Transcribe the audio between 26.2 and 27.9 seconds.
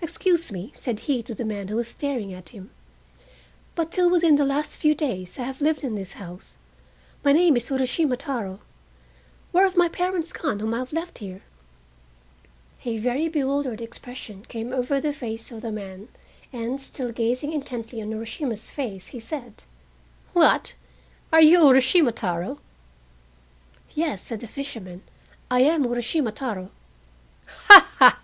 Taro!" "Ha,